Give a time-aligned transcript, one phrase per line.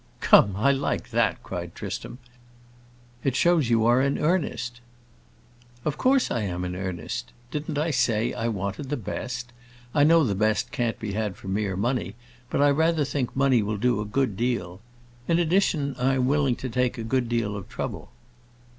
[0.19, 2.17] "Come, I like that!" cried Tristram.
[3.23, 4.81] "It shows you are in earnest."
[5.85, 7.31] "Of course I am in earnest.
[7.51, 9.53] Didn't I say I wanted the best?
[9.93, 12.15] I know the best can't be had for mere money,
[12.49, 14.81] but I rather think money will do a good deal.
[15.27, 18.09] In addition, I am willing to take a good deal of trouble."